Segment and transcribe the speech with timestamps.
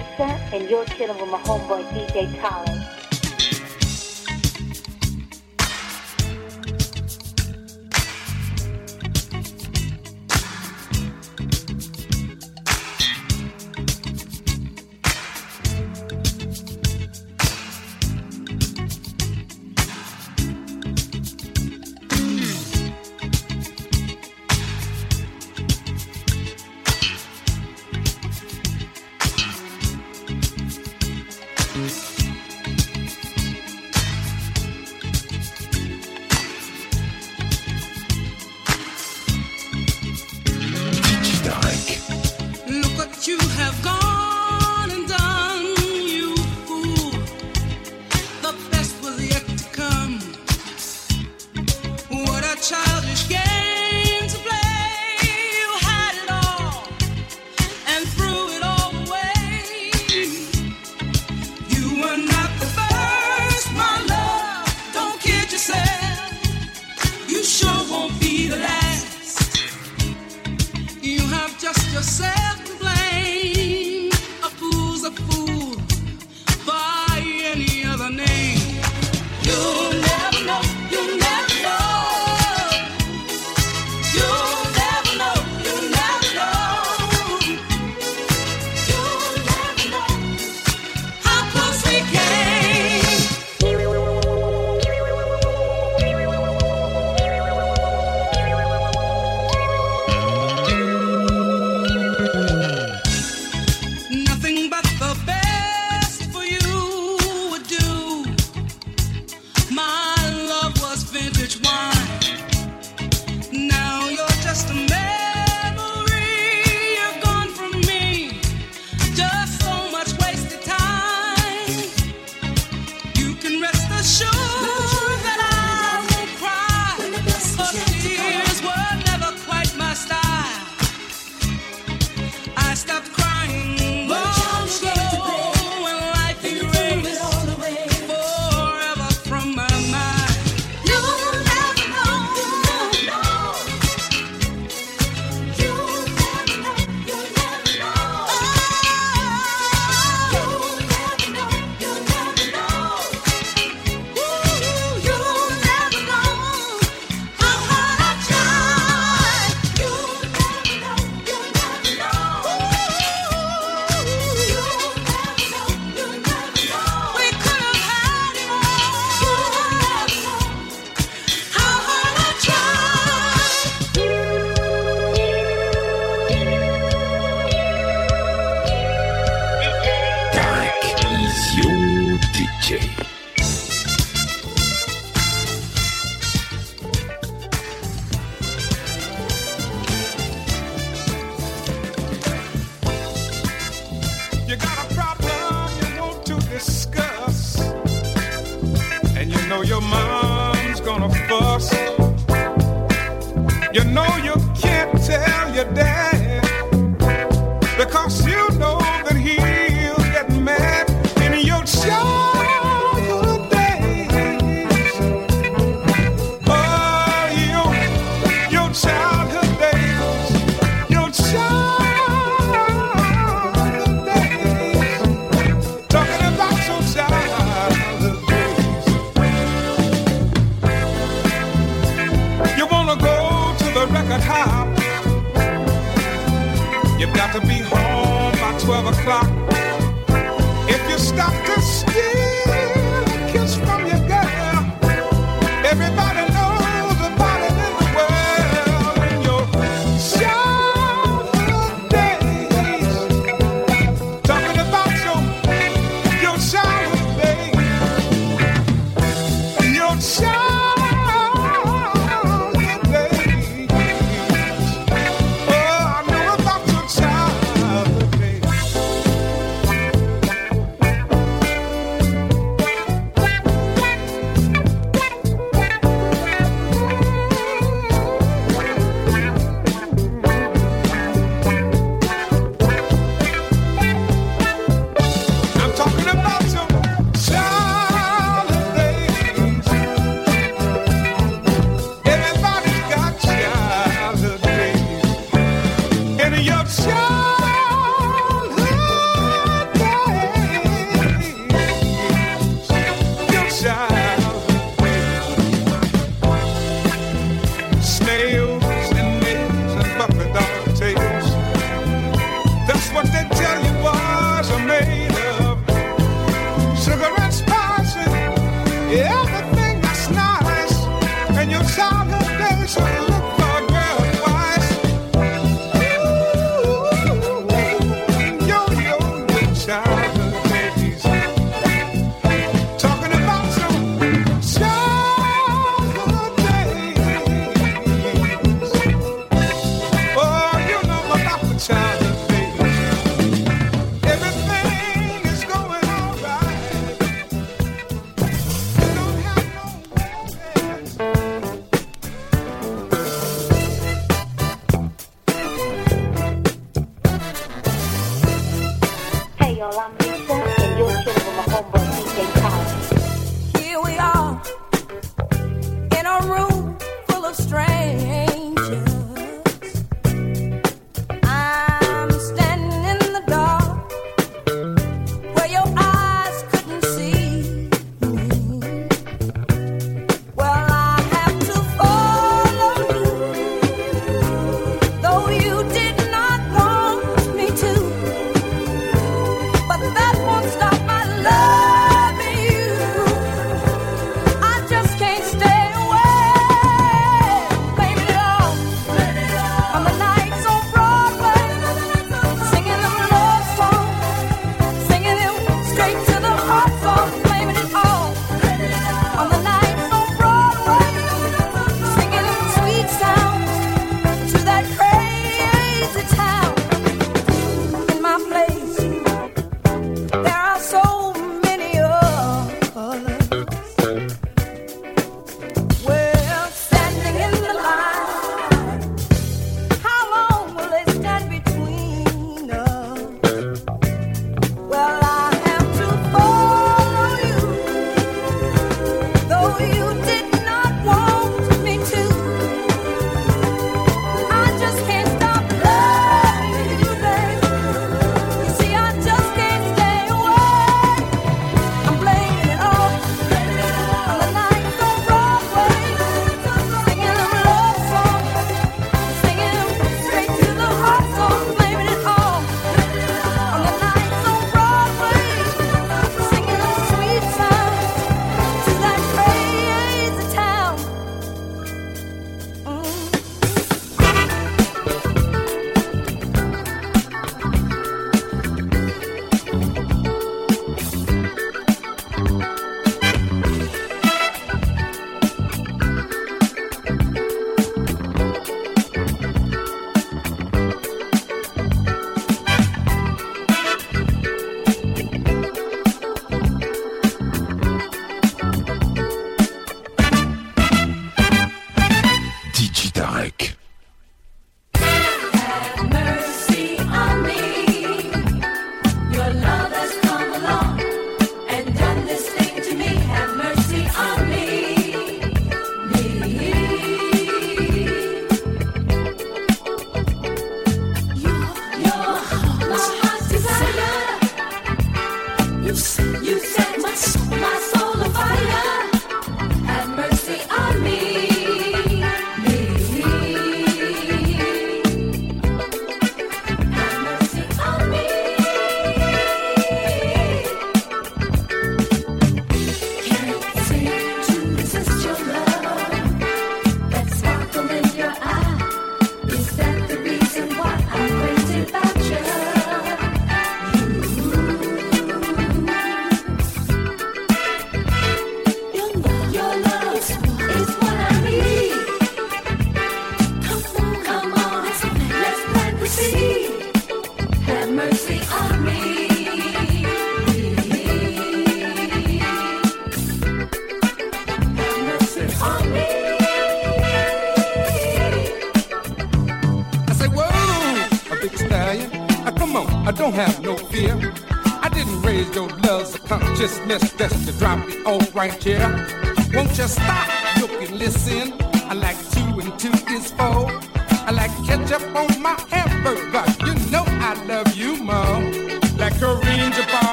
[0.00, 2.79] Lisa, and you're chilling with my homeboy DJ Tarek.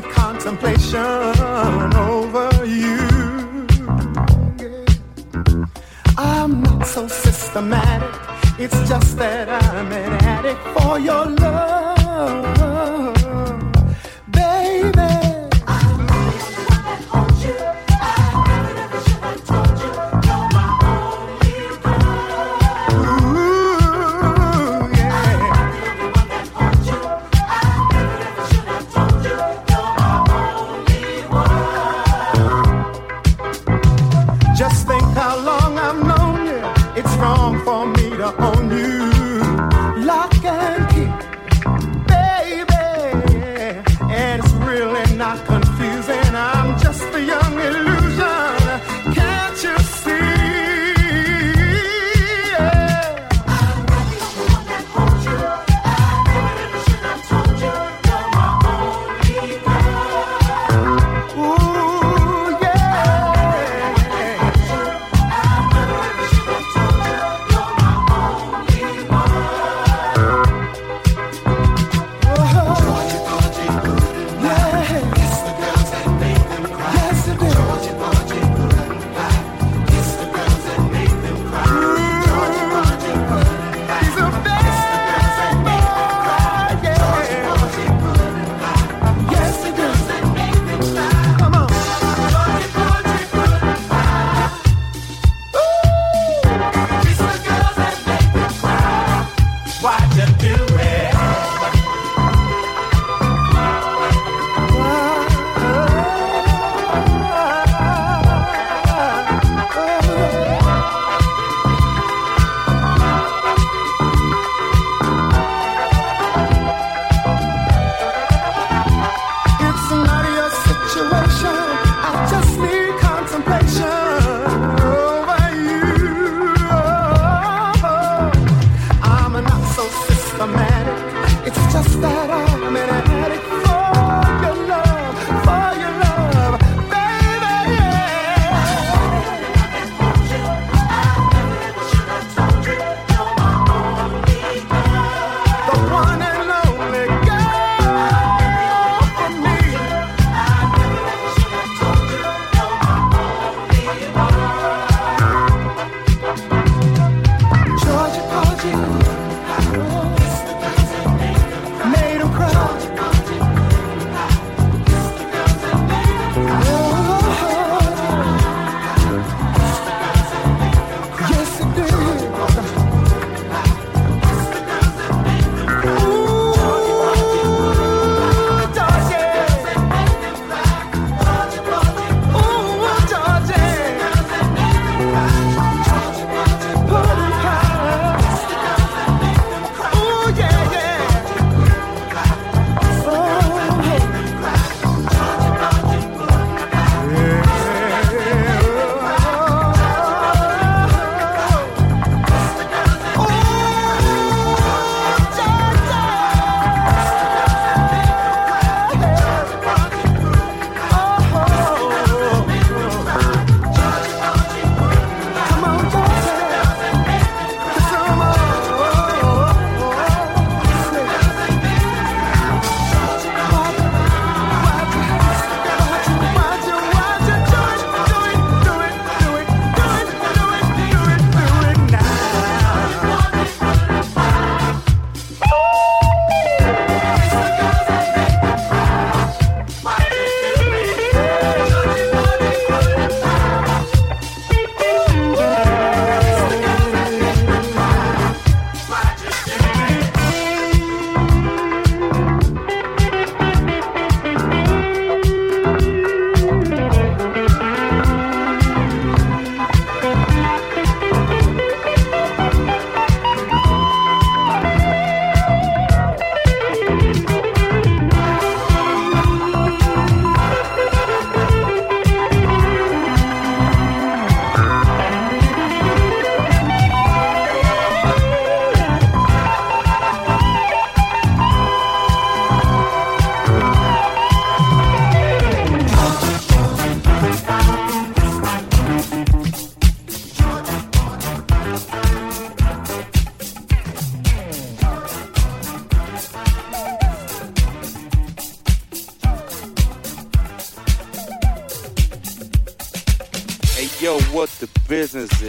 [0.00, 0.98] Contemplation
[1.94, 3.66] over you.
[6.16, 8.08] I'm not so systematic.
[8.58, 12.61] It's just that I'm an addict for your love.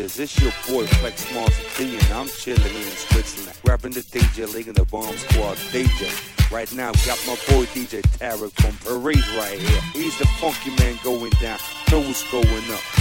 [0.04, 0.20] Is?
[0.20, 4.68] It's your boy Flex Monster D, and I'm chilling in Switzerland, rapping the DJ League
[4.68, 6.52] and the Bomb Squad DJ.
[6.52, 9.82] Right now, got my boy DJ Tarek from Paris right here.
[9.94, 11.58] He's the funky man going down.
[11.90, 12.93] Know what's going up.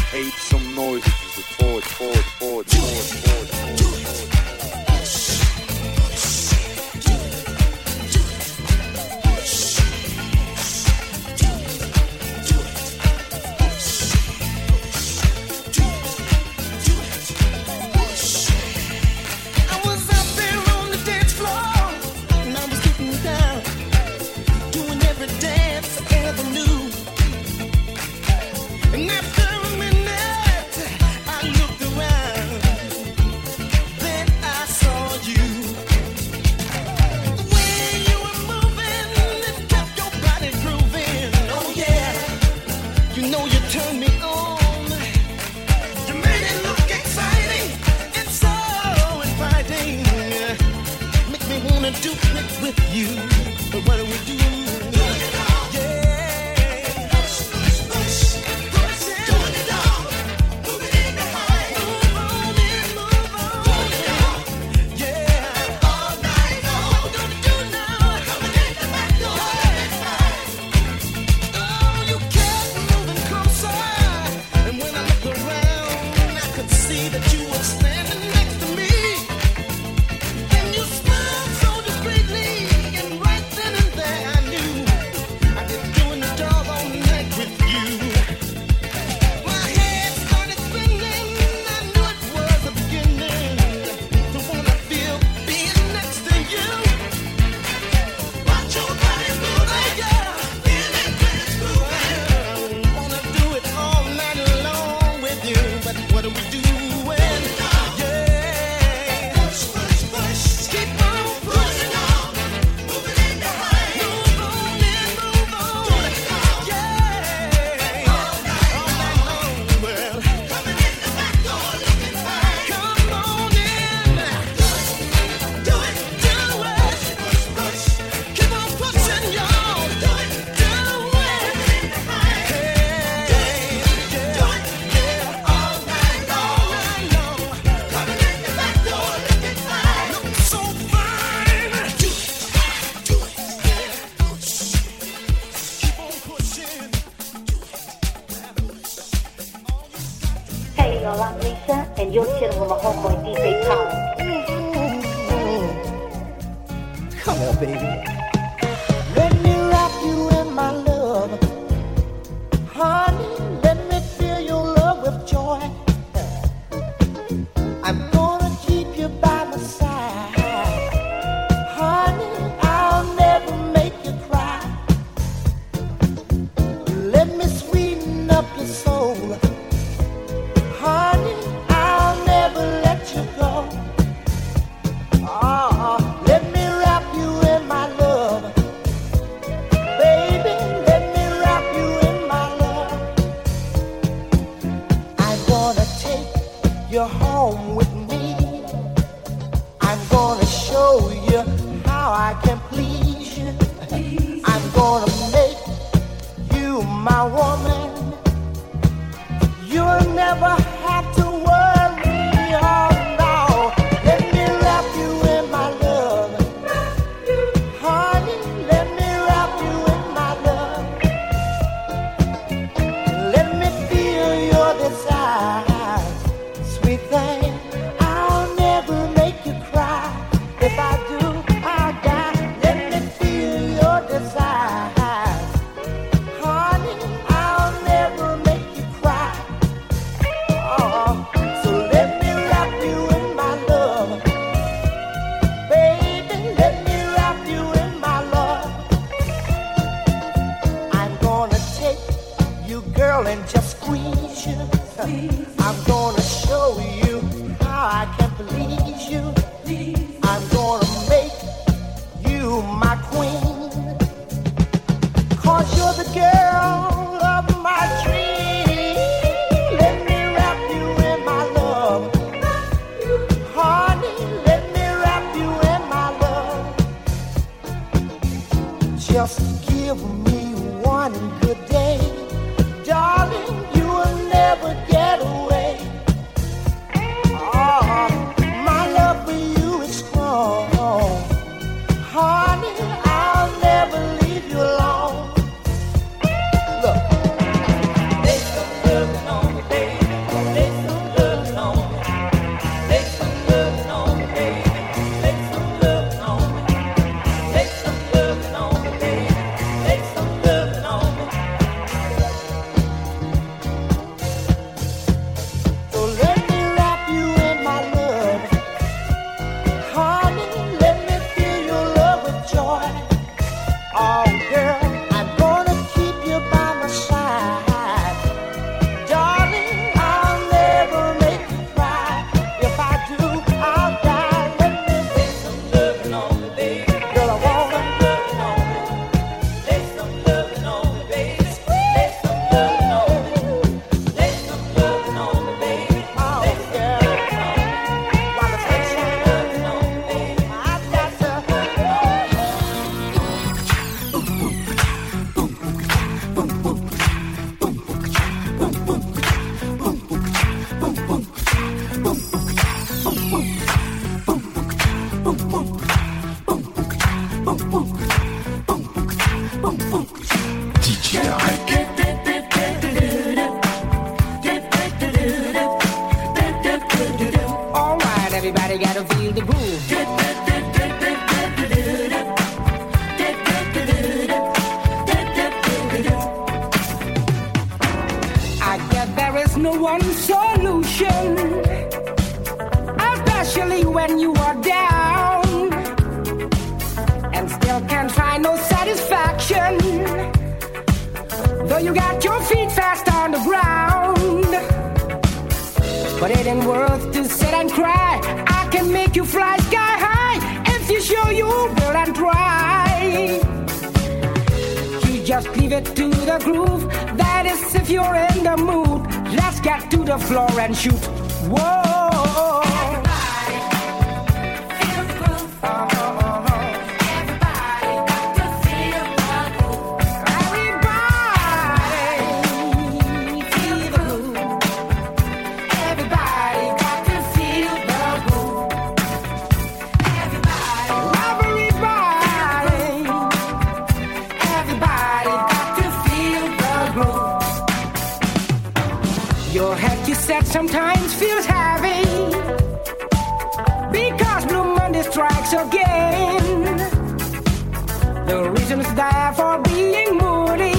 [458.27, 460.75] The reasons there for being moody.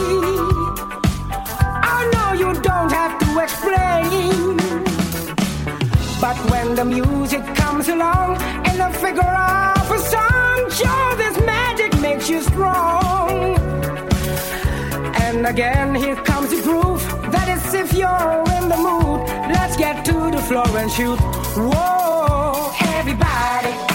[1.96, 4.58] I know you don't have to explain.
[6.20, 9.36] But when the music comes along and the figure
[9.78, 13.58] of a song, sure this magic makes you strong.
[15.26, 17.04] And again, here comes the groove.
[17.32, 19.28] That is if you're in the mood.
[19.52, 21.20] Let's get to the floor and shoot.
[21.58, 23.93] Whoa, everybody.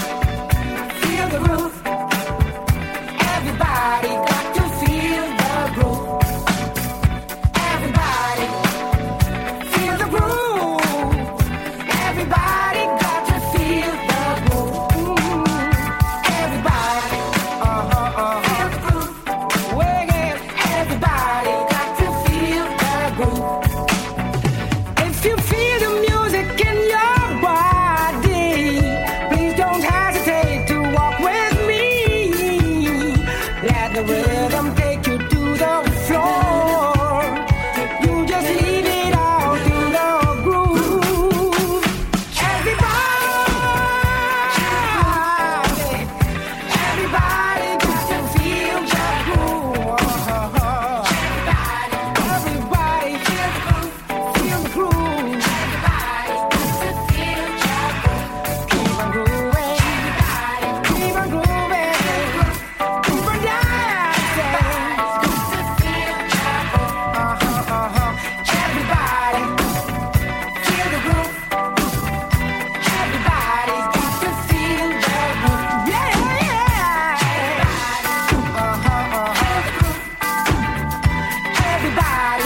[82.00, 82.38] side.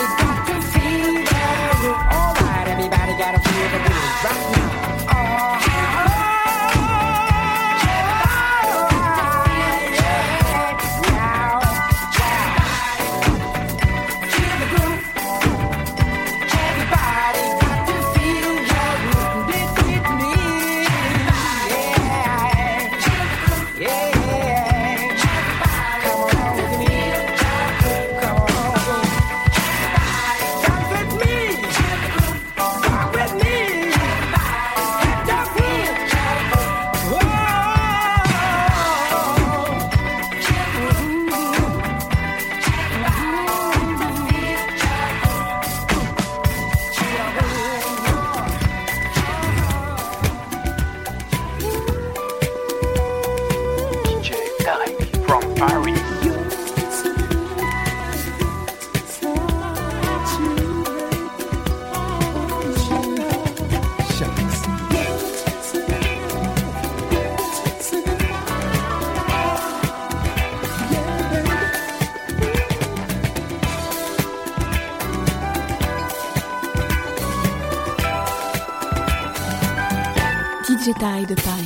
[81.02, 81.61] taille de Paris.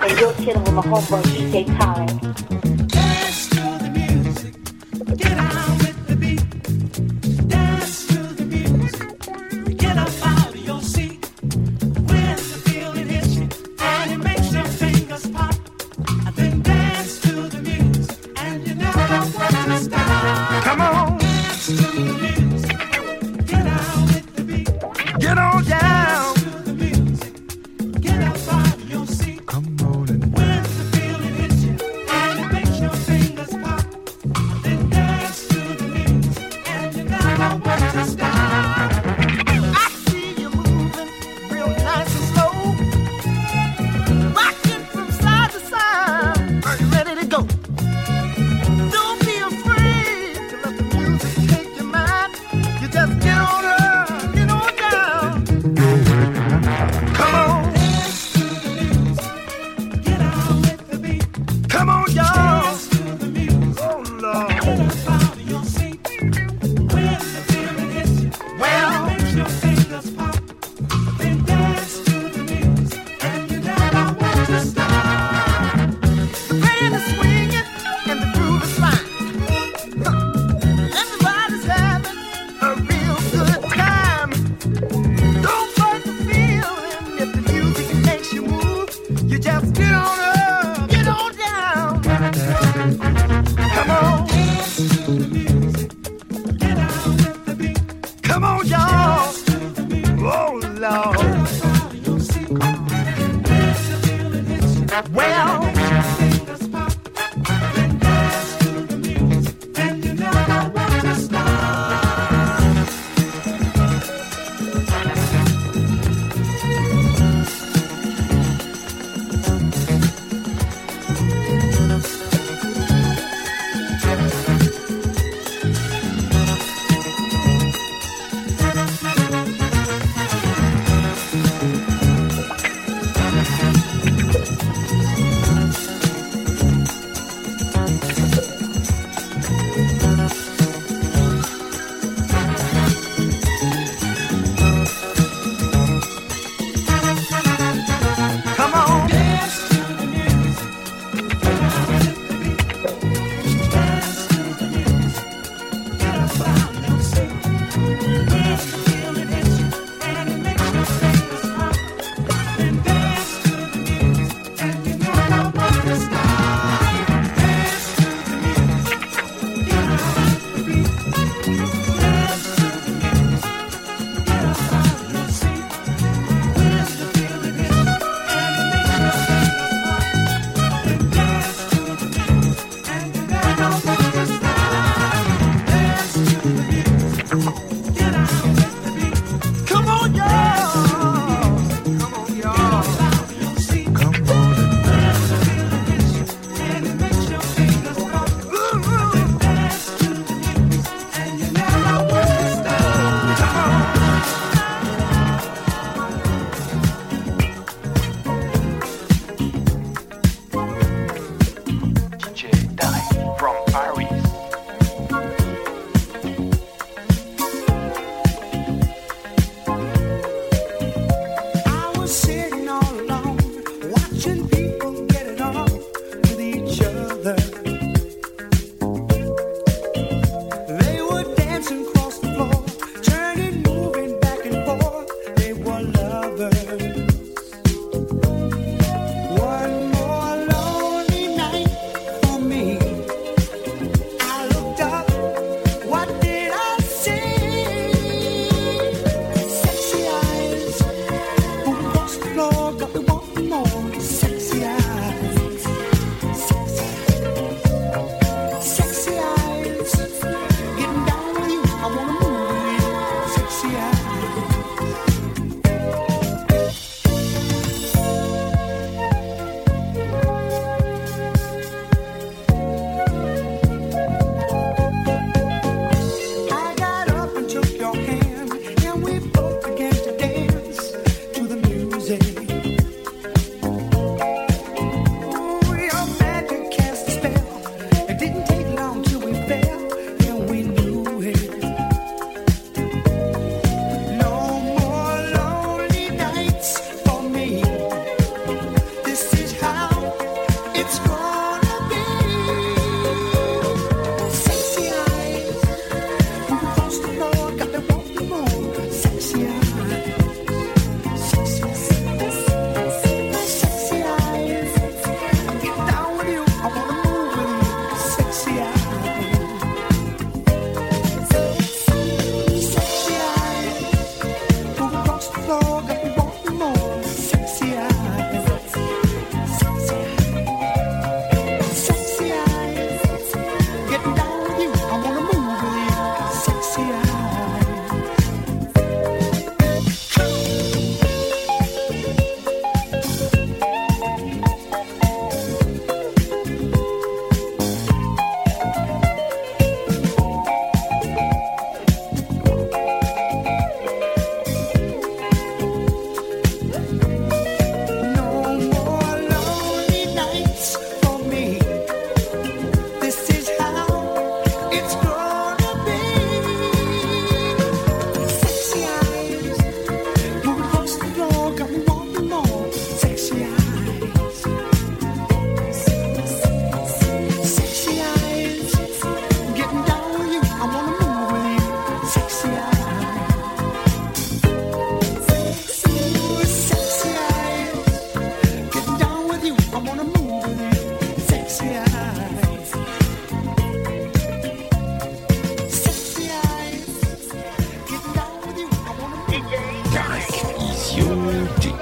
[0.00, 1.99] 在右侧我们后门可以看。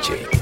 [0.08, 0.37] Życie.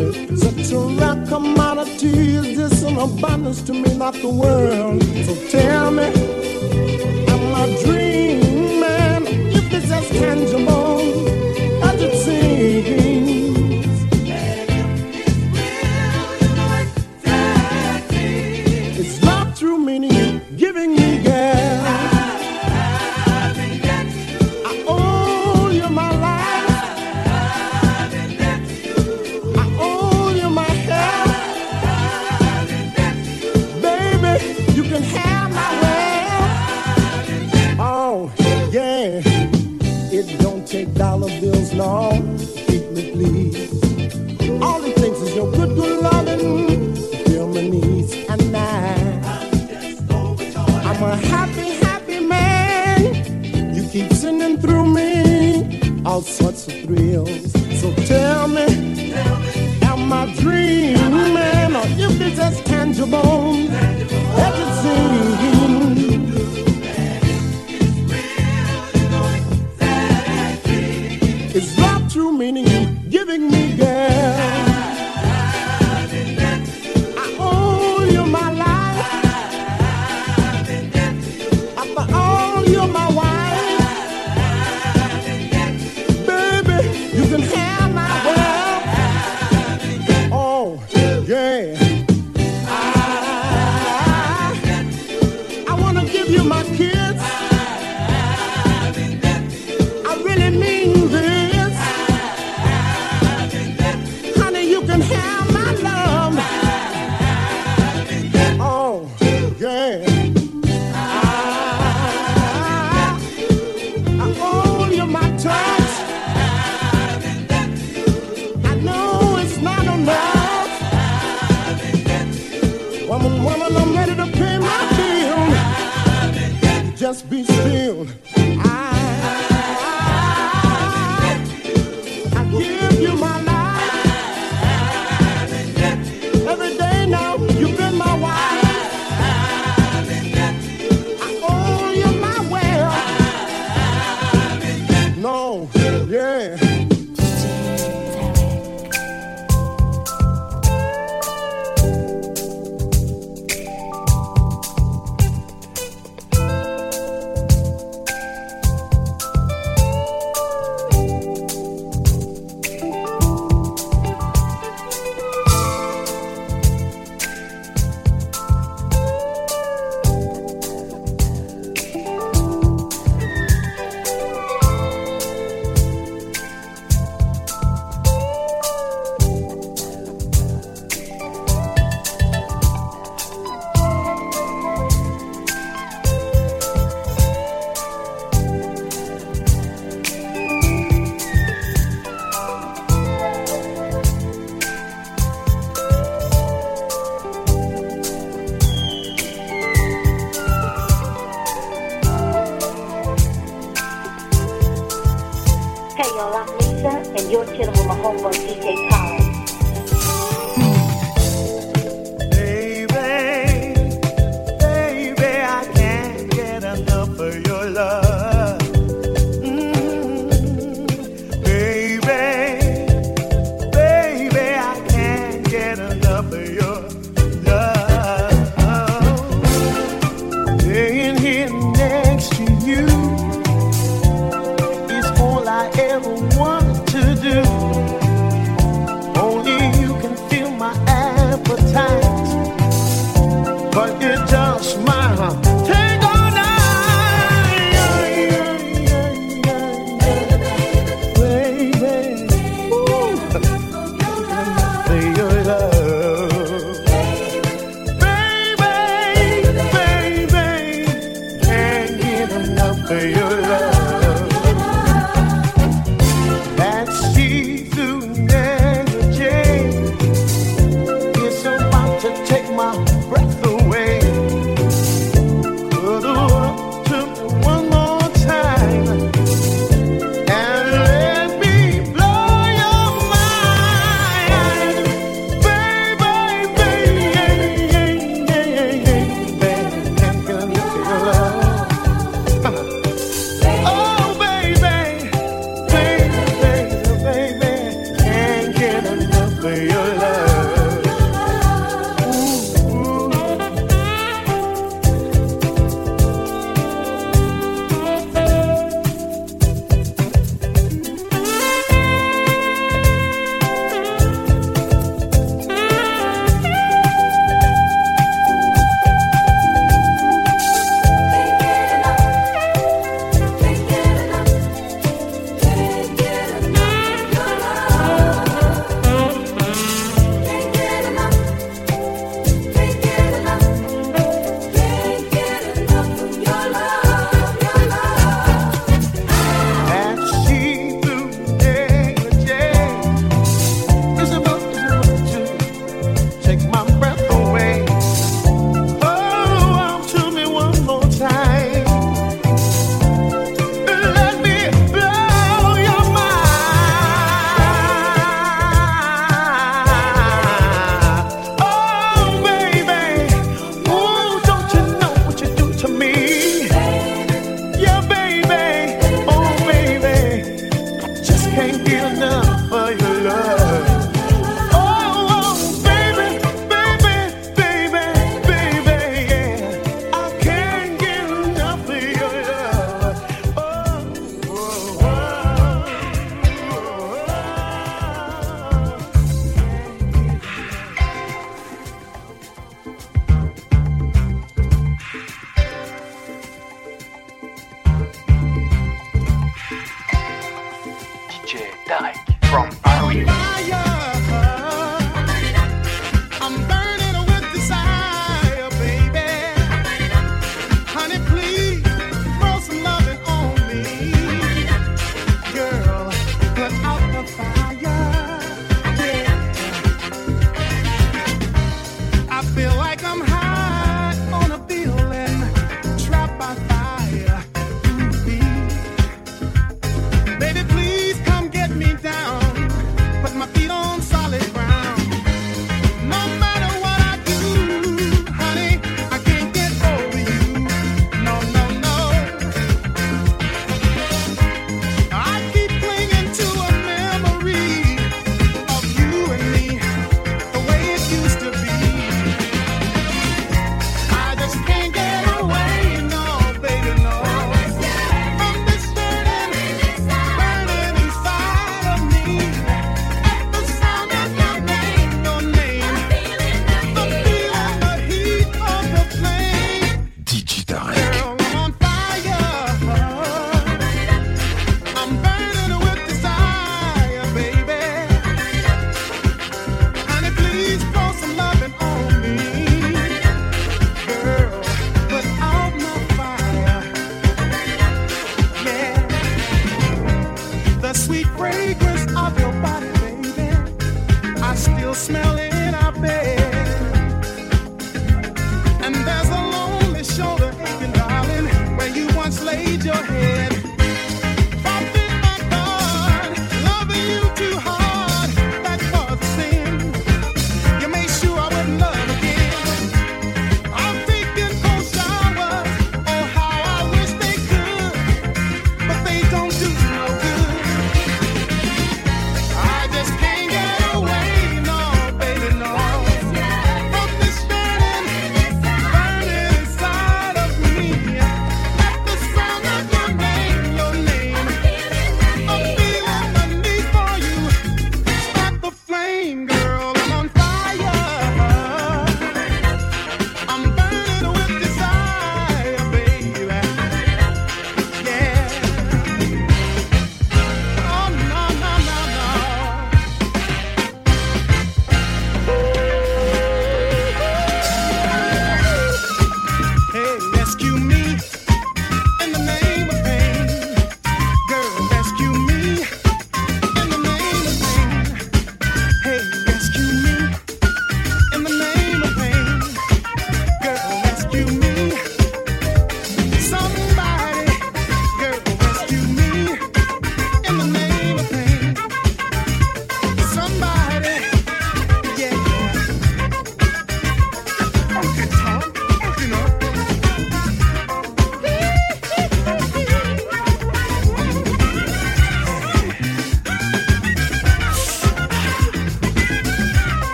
[0.00, 5.02] Such a rare commodity is this an abundance to me, not the world.
[5.26, 6.04] So tell me,
[7.32, 9.22] am I dreaming?
[9.52, 10.79] If it's as tangible.